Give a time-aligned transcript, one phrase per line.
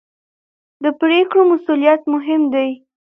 [0.83, 2.69] د پرېکړو مسوولیت مهم دی